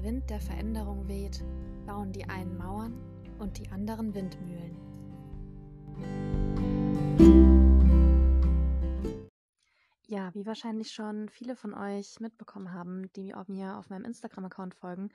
der 0.00 0.12
Wind 0.12 0.30
der 0.30 0.40
Veränderung 0.40 1.08
weht, 1.08 1.44
bauen 1.84 2.10
die 2.10 2.24
einen 2.24 2.56
Mauern 2.56 2.94
und 3.38 3.58
die 3.58 3.68
anderen 3.68 4.14
Windmühlen. 4.14 4.74
Ja, 10.06 10.34
wie 10.34 10.46
wahrscheinlich 10.46 10.90
schon 10.90 11.28
viele 11.28 11.54
von 11.54 11.74
euch 11.74 12.18
mitbekommen 12.18 12.72
haben, 12.72 13.12
die 13.12 13.34
mir 13.48 13.76
auf 13.76 13.90
meinem 13.90 14.06
Instagram-Account 14.06 14.74
folgen, 14.74 15.10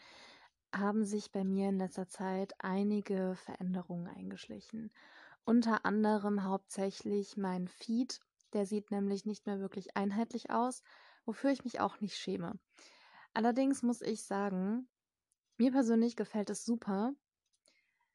haben 0.72 1.04
sich 1.04 1.32
bei 1.32 1.44
mir 1.44 1.70
in 1.70 1.80
letzter 1.80 2.08
Zeit 2.08 2.54
einige 2.60 3.36
Veränderungen 3.38 4.08
eingeschlichen. 4.08 4.92
Unter 5.46 5.84
anderem 5.86 6.44
hauptsächlich 6.44 7.38
mein 7.38 7.68
Feed, 7.68 8.20
der 8.54 8.68
sieht 8.68 8.92
nämlich 8.92 9.26
nicht 9.26 9.48
mehr 9.48 9.60
wirklich 9.60 9.98
einheitlich 9.98 10.52
aus, 10.52 10.84
wofür 11.26 11.50
ich 11.50 11.64
mich 11.64 11.80
auch 11.80 12.02
nicht 12.02 12.18
schäme. 12.18 12.60
Allerdings 13.36 13.84
muss 13.84 14.02
ich 14.02 14.24
sagen, 14.24 14.88
mir 15.58 15.72
persönlich 15.72 16.16
gefällt 16.16 16.50
es 16.50 16.64
super, 16.64 17.14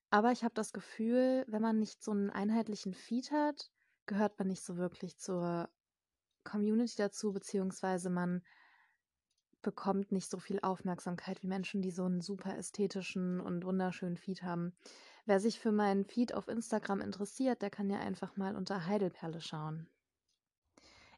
aber 0.09 0.33
ich 0.33 0.45
habe 0.45 0.55
das 0.55 0.73
Gefühl, 0.73 1.45
wenn 1.46 1.60
man 1.60 1.79
nicht 1.79 2.02
so 2.02 2.10
einen 2.10 2.30
einheitlichen 2.30 2.95
Feed 2.95 3.30
hat, 3.30 3.70
gehört 4.06 4.38
man 4.38 4.48
nicht 4.48 4.62
so 4.62 4.79
wirklich 4.79 5.19
zur 5.19 5.69
Community 6.43 6.96
dazu, 6.96 7.34
beziehungsweise 7.34 8.09
man 8.09 8.43
bekommt 9.60 10.10
nicht 10.10 10.30
so 10.30 10.38
viel 10.38 10.59
Aufmerksamkeit 10.62 11.43
wie 11.43 11.48
Menschen, 11.48 11.82
die 11.82 11.91
so 11.91 12.05
einen 12.05 12.23
super 12.23 12.57
ästhetischen 12.57 13.41
und 13.41 13.66
wunderschönen 13.66 14.16
Feed 14.16 14.43
haben. 14.43 14.73
Wer 15.27 15.38
sich 15.38 15.60
für 15.60 15.71
meinen 15.71 16.07
Feed 16.07 16.32
auf 16.32 16.48
Instagram 16.48 17.02
interessiert, 17.02 17.60
der 17.60 17.68
kann 17.68 17.91
ja 17.91 17.98
einfach 17.98 18.38
mal 18.38 18.57
unter 18.57 18.87
Heidelperle 18.87 19.43
schauen. 19.43 19.87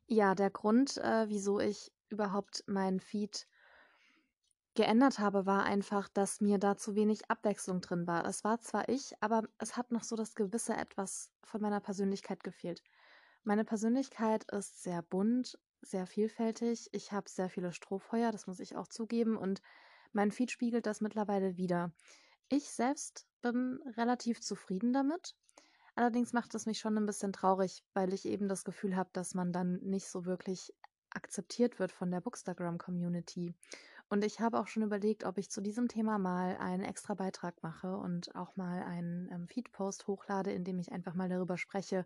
Ja, 0.08 0.34
der 0.34 0.50
Grund, 0.50 0.96
äh, 0.96 1.28
wieso 1.28 1.60
ich 1.60 1.92
überhaupt 2.08 2.64
meinen 2.66 2.98
Feed 2.98 3.46
geändert 4.74 5.18
habe, 5.18 5.46
war 5.46 5.64
einfach, 5.64 6.08
dass 6.08 6.40
mir 6.40 6.58
da 6.58 6.76
zu 6.76 6.94
wenig 6.94 7.30
Abwechslung 7.30 7.80
drin 7.80 8.06
war. 8.06 8.24
Es 8.24 8.44
war 8.44 8.60
zwar 8.60 8.88
ich, 8.88 9.12
aber 9.20 9.42
es 9.58 9.76
hat 9.76 9.92
noch 9.92 10.04
so 10.04 10.16
das 10.16 10.34
gewisse 10.34 10.74
etwas 10.74 11.30
von 11.42 11.60
meiner 11.60 11.80
Persönlichkeit 11.80 12.42
gefehlt. 12.42 12.82
Meine 13.44 13.64
Persönlichkeit 13.64 14.50
ist 14.52 14.82
sehr 14.82 15.02
bunt, 15.02 15.58
sehr 15.82 16.06
vielfältig. 16.06 16.88
Ich 16.92 17.12
habe 17.12 17.28
sehr 17.28 17.48
viele 17.48 17.72
Strohfeuer, 17.72 18.30
das 18.30 18.46
muss 18.46 18.60
ich 18.60 18.76
auch 18.76 18.86
zugeben, 18.86 19.36
und 19.36 19.60
mein 20.12 20.30
Feed 20.30 20.50
spiegelt 20.50 20.86
das 20.86 21.00
mittlerweile 21.00 21.56
wieder. 21.56 21.92
Ich 22.48 22.70
selbst 22.70 23.26
bin 23.40 23.80
relativ 23.96 24.40
zufrieden 24.40 24.92
damit. 24.92 25.34
Allerdings 25.94 26.32
macht 26.32 26.54
es 26.54 26.66
mich 26.66 26.78
schon 26.78 26.96
ein 26.96 27.06
bisschen 27.06 27.32
traurig, 27.32 27.84
weil 27.92 28.12
ich 28.12 28.26
eben 28.26 28.48
das 28.48 28.64
Gefühl 28.64 28.96
habe, 28.96 29.10
dass 29.12 29.34
man 29.34 29.52
dann 29.52 29.78
nicht 29.82 30.06
so 30.08 30.24
wirklich 30.24 30.72
akzeptiert 31.10 31.78
wird 31.78 31.92
von 31.92 32.10
der 32.10 32.20
Bookstagram-Community. 32.20 33.54
Und 34.12 34.26
ich 34.26 34.40
habe 34.42 34.60
auch 34.60 34.66
schon 34.66 34.82
überlegt, 34.82 35.24
ob 35.24 35.38
ich 35.38 35.50
zu 35.50 35.62
diesem 35.62 35.88
Thema 35.88 36.18
mal 36.18 36.58
einen 36.58 36.84
extra 36.84 37.14
Beitrag 37.14 37.62
mache 37.62 37.96
und 37.96 38.34
auch 38.34 38.56
mal 38.56 38.82
einen 38.82 39.26
ähm, 39.32 39.48
Feed-Post 39.48 40.06
hochlade, 40.06 40.52
in 40.52 40.64
dem 40.64 40.78
ich 40.78 40.92
einfach 40.92 41.14
mal 41.14 41.30
darüber 41.30 41.56
spreche, 41.56 42.04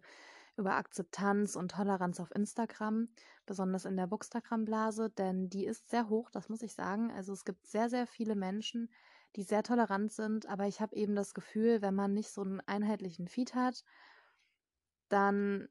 über 0.57 0.77
Akzeptanz 0.77 1.57
und 1.57 1.73
Toleranz 1.73 2.21
auf 2.21 2.33
Instagram, 2.33 3.09
besonders 3.45 3.87
in 3.87 3.97
der 3.97 4.07
Bookstagram-Blase, 4.07 5.11
denn 5.11 5.49
die 5.51 5.67
ist 5.67 5.91
sehr 5.91 6.09
hoch, 6.09 6.31
das 6.31 6.49
muss 6.49 6.63
ich 6.63 6.75
sagen. 6.75 7.11
Also 7.11 7.33
es 7.33 7.45
gibt 7.45 7.67
sehr, 7.67 7.89
sehr 7.89 8.07
viele 8.07 8.37
Menschen, 8.37 8.89
die 9.35 9.43
sehr 9.43 9.65
tolerant 9.65 10.13
sind, 10.13 10.47
aber 10.47 10.69
ich 10.69 10.81
habe 10.81 10.95
eben 10.95 11.17
das 11.17 11.35
Gefühl, 11.35 11.83
wenn 11.83 11.97
man 11.97 12.15
nicht 12.15 12.31
so 12.31 12.43
einen 12.43 12.61
einheitlichen 12.61 13.27
Feed 13.27 13.57
hat, 13.57 13.83
dann 15.09 15.69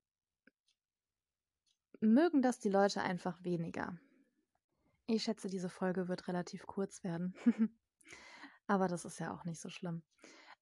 mögen 2.02 2.42
das 2.42 2.60
die 2.60 2.68
Leute 2.68 3.00
einfach 3.00 3.42
weniger. 3.42 3.98
Ich 5.08 5.24
schätze, 5.24 5.50
diese 5.50 5.70
Folge 5.70 6.08
wird 6.08 6.28
relativ 6.28 6.66
kurz 6.66 7.04
werden. 7.04 7.36
Aber 8.68 8.88
das 8.88 9.06
ist 9.06 9.20
ja 9.20 9.34
auch 9.34 9.46
nicht 9.46 9.62
so 9.62 9.70
schlimm. 9.70 10.02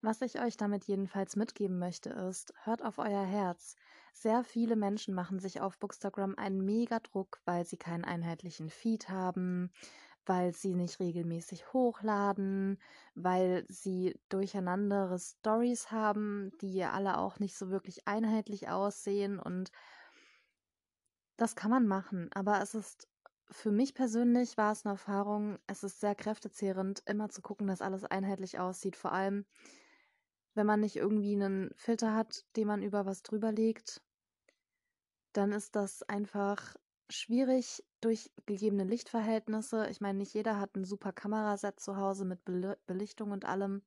Was 0.02 0.20
ich 0.20 0.38
euch 0.38 0.58
damit 0.58 0.84
jedenfalls 0.84 1.34
mitgeben 1.34 1.78
möchte, 1.78 2.10
ist, 2.10 2.52
hört 2.64 2.84
auf 2.84 2.98
euer 2.98 3.24
Herz. 3.24 3.74
Sehr 4.12 4.44
viele 4.44 4.76
Menschen 4.76 5.14
machen 5.14 5.38
sich 5.40 5.62
auf 5.62 5.78
Bookstagram 5.78 6.34
einen 6.36 6.62
mega 6.62 7.00
Druck, 7.00 7.40
weil 7.46 7.64
sie 7.64 7.78
keinen 7.78 8.04
einheitlichen 8.04 8.68
Feed 8.68 9.08
haben, 9.08 9.72
weil 10.26 10.54
sie 10.54 10.74
nicht 10.74 11.00
regelmäßig 11.00 11.72
hochladen, 11.72 12.78
weil 13.14 13.64
sie 13.70 14.20
durcheinandere 14.28 15.18
Stories 15.18 15.90
haben, 15.90 16.52
die 16.60 16.84
alle 16.84 17.16
auch 17.16 17.38
nicht 17.38 17.56
so 17.56 17.70
wirklich 17.70 18.06
einheitlich 18.06 18.68
aussehen 18.68 19.38
und 19.38 19.72
das 21.36 21.56
kann 21.56 21.70
man 21.70 21.86
machen, 21.86 22.30
aber 22.34 22.60
es 22.60 22.74
ist 22.74 23.08
für 23.54 23.70
mich 23.70 23.94
persönlich 23.94 24.56
war 24.56 24.72
es 24.72 24.84
eine 24.84 24.94
Erfahrung, 24.94 25.58
es 25.68 25.84
ist 25.84 26.00
sehr 26.00 26.16
kräftezehrend, 26.16 27.04
immer 27.06 27.28
zu 27.28 27.40
gucken, 27.40 27.68
dass 27.68 27.82
alles 27.82 28.04
einheitlich 28.04 28.58
aussieht. 28.58 28.96
Vor 28.96 29.12
allem, 29.12 29.46
wenn 30.54 30.66
man 30.66 30.80
nicht 30.80 30.96
irgendwie 30.96 31.34
einen 31.34 31.70
Filter 31.76 32.14
hat, 32.14 32.44
den 32.56 32.66
man 32.66 32.82
über 32.82 33.06
was 33.06 33.22
drüber 33.22 33.52
legt, 33.52 34.02
dann 35.32 35.52
ist 35.52 35.76
das 35.76 36.02
einfach 36.02 36.74
schwierig 37.08 37.84
durch 38.00 38.32
gegebene 38.44 38.82
Lichtverhältnisse. 38.82 39.86
Ich 39.88 40.00
meine, 40.00 40.18
nicht 40.18 40.34
jeder 40.34 40.58
hat 40.58 40.74
ein 40.74 40.84
super 40.84 41.12
Kameraset 41.12 41.78
zu 41.78 41.96
Hause 41.96 42.24
mit 42.24 42.44
Belichtung 42.86 43.30
und 43.30 43.44
allem. 43.44 43.82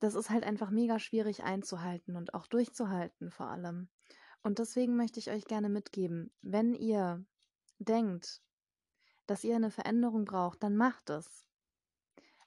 Das 0.00 0.14
ist 0.14 0.28
halt 0.28 0.44
einfach 0.44 0.68
mega 0.70 0.98
schwierig 0.98 1.44
einzuhalten 1.44 2.14
und 2.14 2.34
auch 2.34 2.46
durchzuhalten 2.46 3.30
vor 3.30 3.46
allem. 3.46 3.88
Und 4.42 4.58
deswegen 4.58 4.96
möchte 4.96 5.18
ich 5.18 5.30
euch 5.30 5.46
gerne 5.46 5.70
mitgeben, 5.70 6.30
wenn 6.42 6.74
ihr 6.74 7.24
denkt, 7.84 8.42
dass 9.26 9.44
ihr 9.44 9.56
eine 9.56 9.70
Veränderung 9.70 10.24
braucht, 10.24 10.62
dann 10.62 10.76
macht 10.76 11.10
es. 11.10 11.46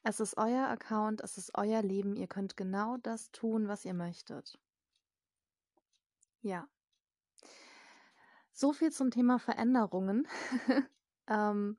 Es 0.04 0.20
ist 0.20 0.38
euer 0.38 0.68
Account, 0.68 1.22
es 1.22 1.38
ist 1.38 1.52
euer 1.56 1.82
Leben, 1.82 2.16
ihr 2.16 2.28
könnt 2.28 2.56
genau 2.56 2.98
das 2.98 3.32
tun, 3.32 3.68
was 3.68 3.84
ihr 3.84 3.94
möchtet. 3.94 4.60
Ja. 6.42 6.68
So 8.54 8.74
viel 8.74 8.92
zum 8.92 9.12
Thema 9.12 9.38
Veränderungen. 9.38 10.28
ähm, 11.28 11.78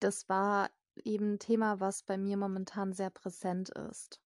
das 0.00 0.28
war 0.28 0.70
eben 1.04 1.34
ein 1.34 1.38
Thema, 1.38 1.80
was 1.80 2.02
bei 2.02 2.18
mir 2.18 2.36
momentan 2.36 2.92
sehr 2.92 3.10
präsent 3.10 3.70
ist. 3.70 4.20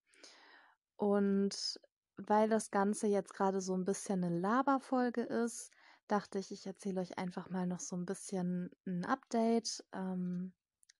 Und 0.97 1.81
weil 2.17 2.49
das 2.49 2.71
Ganze 2.71 3.07
jetzt 3.07 3.35
gerade 3.35 3.61
so 3.61 3.75
ein 3.75 3.85
bisschen 3.85 4.25
eine 4.25 4.39
Laberfolge 4.39 5.23
ist, 5.23 5.71
dachte 6.11 6.39
ich, 6.39 6.51
ich 6.51 6.67
erzähle 6.67 7.01
euch 7.01 7.19
einfach 7.19 7.51
mal 7.51 7.67
noch 7.67 7.81
so 7.81 7.97
ein 7.97 8.07
bisschen 8.07 8.71
ein 8.87 9.05
Update 9.05 9.85
ähm, 9.93 10.53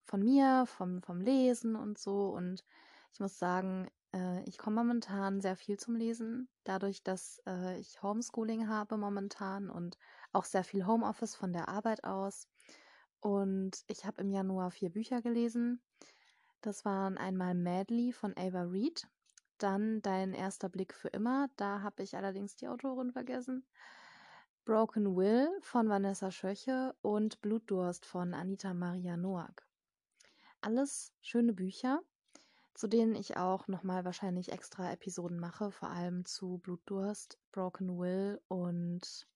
von 0.05 0.23
mir, 0.23 0.65
vom, 0.67 1.03
vom 1.03 1.21
Lesen 1.21 1.77
und 1.77 1.99
so. 1.99 2.29
Und 2.29 2.65
ich 3.13 3.21
muss 3.21 3.39
sagen, 3.39 3.89
äh, 4.15 4.43
ich 4.45 4.59
komme 4.59 4.77
momentan 4.77 5.41
sehr 5.41 5.57
viel 5.57 5.79
zum 5.79 5.97
Lesen, 5.97 6.49
dadurch, 6.65 7.03
dass 7.03 7.43
äh, 7.47 7.79
ich 7.79 8.03
Homeschooling 8.03 8.69
habe 8.69 8.97
momentan 8.97 9.69
und 9.69 9.99
auch 10.33 10.45
sehr 10.45 10.65
viel 10.65 10.87
Homeoffice 10.87 11.35
von 11.35 11.53
der 11.53 11.69
Arbeit 11.69 12.05
aus. 12.05 12.47
Und 13.21 13.83
ich 13.89 14.05
habe 14.05 14.23
im 14.23 14.31
Januar 14.31 14.71
vier 14.71 14.91
Bücher 14.91 15.23
gelesen. 15.23 15.83
Das 16.61 16.85
waren 16.85 17.19
einmal 17.19 17.55
Madly 17.55 18.13
von 18.13 18.35
Ava 18.37 18.63
Reed, 18.63 19.09
dann 19.59 20.03
Dein 20.03 20.33
erster 20.35 20.69
Blick 20.69 20.95
für 20.95 21.09
immer. 21.09 21.49
Da 21.57 21.83
habe 21.83 22.03
ich 22.03 22.17
allerdings 22.17 22.57
die 22.57 22.69
Autorin 22.69 23.13
vergessen. 23.13 23.67
Broken 24.65 25.17
Will 25.17 25.49
von 25.63 25.89
Vanessa 25.89 26.31
Schöche 26.31 26.95
und 27.03 27.41
Blutdurst 27.41 28.07
von 28.07 28.35
Anita 28.35 28.75
Maria 28.75 29.17
Noack. 29.17 29.67
Alles 30.61 31.13
schöne 31.23 31.53
Bücher, 31.53 32.01
zu 32.75 32.87
denen 32.87 33.15
ich 33.15 33.37
auch 33.37 33.69
nochmal 33.69 34.05
wahrscheinlich 34.05 34.53
extra 34.53 34.93
Episoden 34.93 35.39
mache, 35.39 35.71
vor 35.71 35.91
allem 35.91 36.25
zu 36.25 36.59
Blutdurst, 36.59 37.39
Broken 37.53 37.99
Will 37.99 38.41
und 38.49 39.27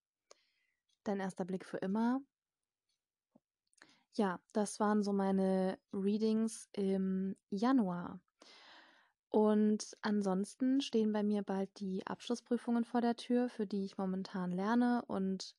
Dein 1.05 1.21
erster 1.21 1.45
Blick 1.45 1.67
für 1.67 1.77
immer. 1.77 2.23
Ja, 4.15 4.41
das 4.53 4.81
waren 4.81 5.03
so 5.03 5.13
meine 5.13 5.79
Readings 5.93 6.69
im 6.73 7.37
Januar. 7.51 8.21
Und 9.35 9.97
ansonsten 10.01 10.81
stehen 10.81 11.13
bei 11.13 11.25
mir 11.25 11.43
bald 11.43 11.81
die 11.81 12.07
Abschlussprüfungen 12.07 12.85
vor 12.85 13.01
der 13.01 13.17
Tür, 13.17 13.49
für 13.49 13.67
die 13.67 13.85
ich 13.85 13.99
momentan 13.99 14.53
lerne. 14.53 15.03
Und 15.09 15.57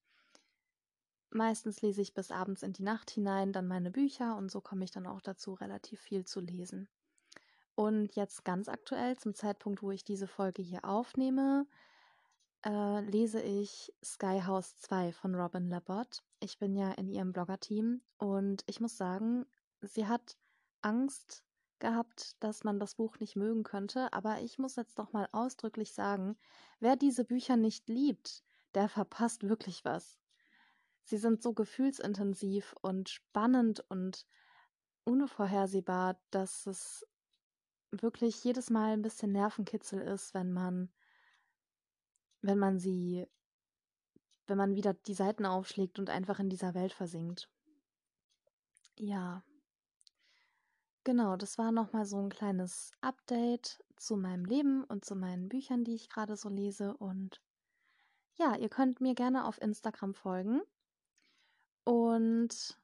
meistens 1.29 1.81
lese 1.81 2.01
ich 2.01 2.13
bis 2.13 2.31
abends 2.31 2.63
in 2.63 2.71
die 2.71 2.83
Nacht 2.83 3.11
hinein 3.11 3.51
dann 3.51 3.67
meine 3.67 3.91
Bücher 3.91 4.37
und 4.37 4.49
so 4.49 4.61
komme 4.61 4.85
ich 4.85 4.91
dann 4.91 5.05
auch 5.05 5.19
dazu, 5.19 5.55
relativ 5.55 5.99
viel 5.99 6.23
zu 6.23 6.39
lesen. 6.39 6.87
Und 7.75 8.15
jetzt 8.15 8.45
ganz 8.45 8.69
aktuell, 8.69 9.17
zum 9.17 9.35
Zeitpunkt, 9.35 9.83
wo 9.83 9.91
ich 9.91 10.05
diese 10.05 10.27
Folge 10.27 10.61
hier 10.61 10.85
aufnehme, 10.85 11.67
äh, 12.65 13.01
lese 13.01 13.41
ich 13.41 13.91
Sky 14.01 14.39
House 14.45 14.77
2 14.77 15.11
von 15.11 15.35
Robin 15.35 15.67
Labott. 15.67 16.23
Ich 16.39 16.59
bin 16.59 16.77
ja 16.77 16.93
in 16.93 17.09
ihrem 17.09 17.33
Blogger-Team 17.33 17.99
und 18.19 18.63
ich 18.67 18.79
muss 18.79 18.95
sagen, 18.95 19.45
sie 19.81 20.07
hat 20.07 20.37
Angst 20.81 21.44
gehabt, 21.79 22.41
dass 22.43 22.63
man 22.63 22.79
das 22.79 22.95
Buch 22.95 23.19
nicht 23.19 23.35
mögen 23.35 23.63
könnte, 23.63 24.11
aber 24.13 24.39
ich 24.41 24.59
muss 24.59 24.75
jetzt 24.75 24.99
doch 24.99 25.13
mal 25.13 25.27
ausdrücklich 25.31 25.93
sagen, 25.93 26.37
wer 26.79 26.95
diese 26.95 27.25
Bücher 27.25 27.57
nicht 27.57 27.89
liebt, 27.89 28.43
der 28.73 28.89
verpasst 28.89 29.47
wirklich 29.47 29.85
was. 29.85 30.19
Sie 31.03 31.17
sind 31.17 31.43
so 31.43 31.53
gefühlsintensiv 31.53 32.75
und 32.81 33.09
spannend 33.09 33.83
und 33.89 34.25
unvorhersehbar, 35.03 36.19
dass 36.31 36.65
es 36.65 37.05
wirklich 37.91 38.43
jedes 38.43 38.69
Mal 38.69 38.93
ein 38.93 39.01
bisschen 39.01 39.31
Nervenkitzel 39.31 40.01
ist, 40.01 40.33
wenn 40.33 40.51
man 40.51 40.91
wenn 42.41 42.59
man 42.59 42.79
sie 42.79 43.25
wenn 44.47 44.57
man 44.57 44.75
wieder 44.75 44.93
die 44.93 45.13
Seiten 45.13 45.45
aufschlägt 45.45 45.97
und 45.97 46.09
einfach 46.09 46.39
in 46.39 46.49
dieser 46.49 46.73
Welt 46.73 46.93
versinkt. 46.93 47.49
Ja. 48.97 49.43
Genau, 51.05 51.35
das 51.35 51.59
war 51.59 51.71
noch 51.71 51.93
mal 51.93 52.03
so 52.03 52.17
ein 52.17 52.29
kleines 52.29 52.91
Update 52.99 53.79
zu 53.95 54.17
meinem 54.17 54.43
Leben 54.43 54.83
und 54.83 55.05
zu 55.05 55.15
meinen 55.15 55.49
Büchern, 55.49 55.83
die 55.83 55.93
ich 55.93 56.09
gerade 56.09 56.35
so 56.35 56.49
lese 56.49 56.97
und 56.97 57.43
ja, 58.37 58.55
ihr 58.55 58.69
könnt 58.69 59.01
mir 59.01 59.13
gerne 59.13 59.45
auf 59.45 59.61
Instagram 59.61 60.15
folgen. 60.15 60.61
Und 61.83 62.75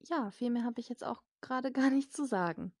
ja, 0.00 0.30
viel 0.30 0.50
mehr 0.50 0.64
habe 0.64 0.80
ich 0.80 0.90
jetzt 0.90 1.02
auch 1.02 1.22
gerade 1.40 1.72
gar 1.72 1.88
nicht 1.88 2.12
zu 2.12 2.26
sagen. 2.26 2.74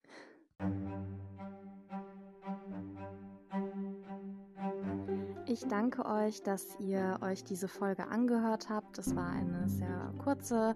Ich 5.54 5.68
danke 5.68 6.04
euch, 6.04 6.42
dass 6.42 6.66
ihr 6.80 7.20
euch 7.22 7.44
diese 7.44 7.68
Folge 7.68 8.08
angehört 8.08 8.70
habt. 8.70 8.98
Das 8.98 9.14
war 9.14 9.30
eine 9.30 9.68
sehr 9.68 10.12
kurze 10.18 10.74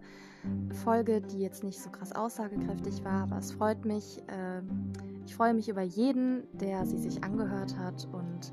Folge, 0.84 1.20
die 1.20 1.40
jetzt 1.40 1.64
nicht 1.64 1.80
so 1.80 1.90
krass 1.90 2.12
aussagekräftig 2.12 3.04
war, 3.04 3.24
aber 3.24 3.38
es 3.38 3.50
freut 3.50 3.84
mich. 3.84 4.22
Ähm, 4.28 4.92
ich 5.26 5.34
freue 5.34 5.52
mich 5.52 5.68
über 5.68 5.82
jeden, 5.82 6.44
der 6.52 6.86
sie 6.86 6.98
sich 6.98 7.24
angehört 7.24 7.76
hat 7.76 8.06
und 8.12 8.52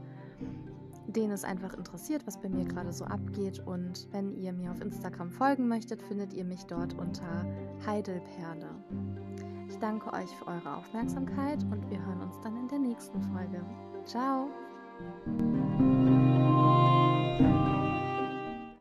den 1.06 1.30
es 1.30 1.44
einfach 1.44 1.76
interessiert, 1.76 2.26
was 2.26 2.42
bei 2.42 2.50
mir 2.50 2.66
gerade 2.66 2.92
so 2.92 3.06
abgeht. 3.06 3.60
Und 3.60 4.12
wenn 4.12 4.34
ihr 4.34 4.52
mir 4.52 4.72
auf 4.72 4.82
Instagram 4.82 5.30
folgen 5.30 5.68
möchtet, 5.68 6.02
findet 6.02 6.34
ihr 6.34 6.44
mich 6.44 6.64
dort 6.64 6.96
unter 6.96 7.46
Heidelperle. 7.86 8.72
Ich 9.70 9.78
danke 9.78 10.12
euch 10.12 10.36
für 10.38 10.48
eure 10.48 10.76
Aufmerksamkeit 10.76 11.64
und 11.66 11.88
wir 11.92 12.04
hören 12.04 12.22
uns 12.22 12.42
dann 12.42 12.58
in 12.58 12.68
der 12.68 12.80
nächsten 12.80 13.22
Folge. 13.22 13.64
Ciao! 14.06 14.50